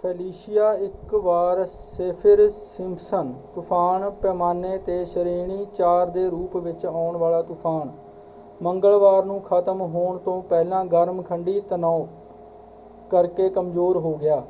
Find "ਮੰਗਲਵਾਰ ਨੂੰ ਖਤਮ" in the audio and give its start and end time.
8.60-9.80